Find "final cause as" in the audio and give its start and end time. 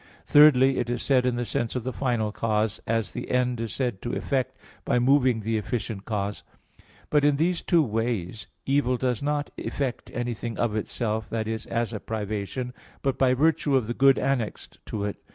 1.93-3.11